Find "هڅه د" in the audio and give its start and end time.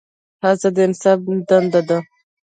0.43-0.77